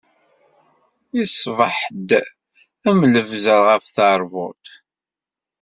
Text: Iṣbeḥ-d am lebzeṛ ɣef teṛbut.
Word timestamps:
Iṣbeḥ-d 1.21 2.09
am 2.89 2.99
lebzeṛ 3.13 3.61
ɣef 3.69 3.83
teṛbut. 3.95 4.65